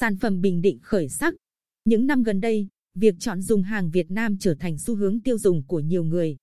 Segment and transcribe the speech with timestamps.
[0.00, 1.34] Sản phẩm Bình Định khởi sắc.
[1.84, 5.38] Những năm gần đây, việc chọn dùng hàng Việt Nam trở thành xu hướng tiêu
[5.38, 6.36] dùng của nhiều người.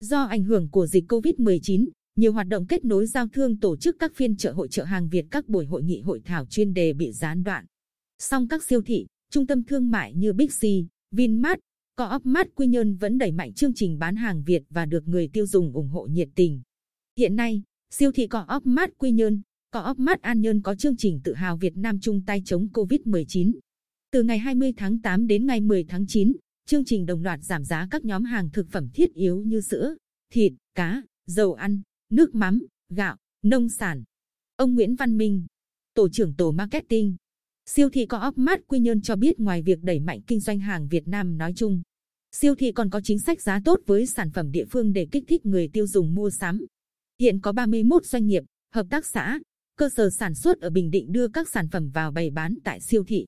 [0.00, 3.96] Do ảnh hưởng của dịch Covid-19, nhiều hoạt động kết nối giao thương tổ chức
[3.98, 6.92] các phiên chợ hội chợ hàng Việt các buổi hội nghị hội thảo chuyên đề
[6.92, 7.66] bị gián đoạn.
[8.18, 10.62] Song các siêu thị, trung tâm thương mại như Big C,
[11.10, 11.58] Vinmart,
[11.96, 15.28] Co-op Mart Quy Nhơn vẫn đẩy mạnh chương trình bán hàng Việt và được người
[15.32, 16.62] tiêu dùng ủng hộ nhiệt tình.
[17.18, 19.42] Hiện nay, siêu thị Co-op Mart Quy Nhơn,
[19.76, 23.52] Co-op An Nhơn có chương trình tự hào Việt Nam chung tay chống Covid-19.
[24.10, 26.32] Từ ngày 20 tháng 8 đến ngày 10 tháng 9,
[26.66, 29.96] chương trình đồng loạt giảm giá các nhóm hàng thực phẩm thiết yếu như sữa,
[30.32, 34.04] thịt, cá, dầu ăn, nước mắm, gạo, nông sản.
[34.56, 35.46] Ông Nguyễn Văn Minh,
[35.94, 37.16] Tổ trưởng Tổ Marketing,
[37.66, 40.88] Siêu thị Co-op Mart Quy Nhơn cho biết ngoài việc đẩy mạnh kinh doanh hàng
[40.88, 41.82] Việt Nam nói chung,
[42.32, 45.24] siêu thị còn có chính sách giá tốt với sản phẩm địa phương để kích
[45.28, 46.66] thích người tiêu dùng mua sắm.
[47.20, 48.42] Hiện có 31 doanh nghiệp,
[48.74, 49.38] hợp tác xã,
[49.76, 52.80] cơ sở sản xuất ở Bình Định đưa các sản phẩm vào bày bán tại
[52.80, 53.26] siêu thị.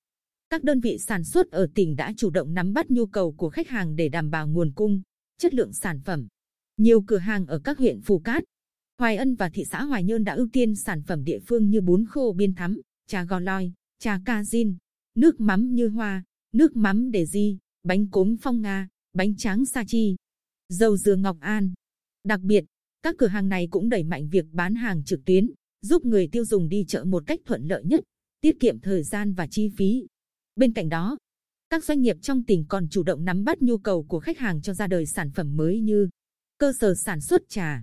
[0.51, 3.51] Các đơn vị sản xuất ở tỉnh đã chủ động nắm bắt nhu cầu của
[3.51, 5.03] khách hàng để đảm bảo nguồn cung,
[5.39, 6.29] chất lượng sản phẩm.
[6.77, 8.45] Nhiều cửa hàng ở các huyện Phù Cát,
[8.99, 11.81] Hoài Ân và thị xã Hoài Nhơn đã ưu tiên sản phẩm địa phương như
[11.81, 14.75] bún khô biên thắm, trà gò loi, trà ca zin,
[15.15, 19.85] nước mắm như hoa, nước mắm để di, bánh cốm phong Nga, bánh tráng sa
[19.87, 20.17] chi,
[20.69, 21.73] dầu dừa Ngọc An.
[22.25, 22.65] Đặc biệt,
[23.03, 25.51] các cửa hàng này cũng đẩy mạnh việc bán hàng trực tuyến,
[25.89, 28.05] giúp người tiêu dùng đi chợ một cách thuận lợi nhất,
[28.41, 30.07] tiết kiệm thời gian và chi phí.
[30.57, 31.19] Bên cạnh đó,
[31.71, 34.63] các doanh nghiệp trong tỉnh còn chủ động nắm bắt nhu cầu của khách hàng
[34.63, 36.09] cho ra đời sản phẩm mới như
[36.59, 37.83] cơ sở sản xuất trà,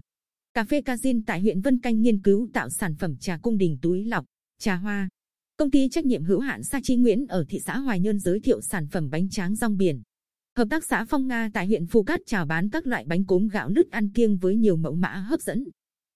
[0.53, 3.77] cà phê Cazin tại huyện Vân Canh nghiên cứu tạo sản phẩm trà cung đình
[3.81, 4.25] túi lọc,
[4.59, 5.09] trà hoa,
[5.57, 8.39] Công ty trách nhiệm hữu hạn Sa Chi Nguyễn ở thị xã Hoài Nhơn giới
[8.39, 10.01] thiệu sản phẩm bánh tráng rong biển.
[10.57, 13.47] Hợp tác xã Phong Nga tại huyện Phú Cát chào bán các loại bánh cốm
[13.47, 15.63] gạo lứt ăn kiêng với nhiều mẫu mã hấp dẫn.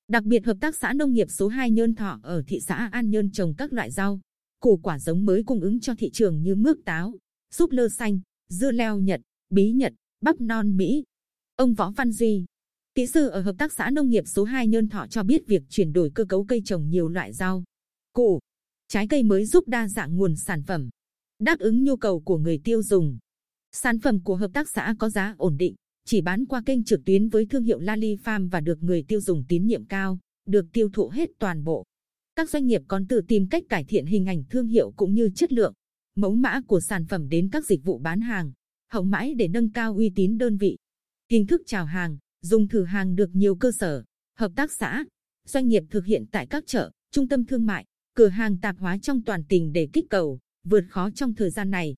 [0.09, 3.09] Đặc biệt hợp tác xã nông nghiệp số 2 Nhơn Thọ ở thị xã An
[3.09, 4.19] Nhơn trồng các loại rau,
[4.59, 7.13] củ quả giống mới cung ứng cho thị trường như mướp táo,
[7.51, 8.19] súp lơ xanh,
[8.49, 11.03] dưa leo Nhật, bí Nhật, bắp non Mỹ.
[11.55, 12.45] Ông Võ Văn Duy,
[12.95, 15.63] kỹ sư ở hợp tác xã nông nghiệp số 2 Nhơn Thọ cho biết việc
[15.69, 17.63] chuyển đổi cơ cấu cây trồng nhiều loại rau,
[18.13, 18.39] củ,
[18.87, 20.89] trái cây mới giúp đa dạng nguồn sản phẩm,
[21.39, 23.17] đáp ứng nhu cầu của người tiêu dùng.
[23.71, 25.75] Sản phẩm của hợp tác xã có giá ổn định,
[26.11, 29.21] chỉ bán qua kênh trực tuyến với thương hiệu Lali Farm và được người tiêu
[29.21, 31.85] dùng tín nhiệm cao, được tiêu thụ hết toàn bộ.
[32.35, 35.29] Các doanh nghiệp còn tự tìm cách cải thiện hình ảnh thương hiệu cũng như
[35.35, 35.73] chất lượng,
[36.15, 38.51] mẫu mã của sản phẩm đến các dịch vụ bán hàng,
[38.91, 40.77] hậu mãi để nâng cao uy tín đơn vị.
[41.31, 44.03] Hình thức chào hàng, dùng thử hàng được nhiều cơ sở,
[44.37, 45.03] hợp tác xã,
[45.47, 48.97] doanh nghiệp thực hiện tại các chợ, trung tâm thương mại, cửa hàng tạp hóa
[48.97, 51.95] trong toàn tỉnh để kích cầu, vượt khó trong thời gian này.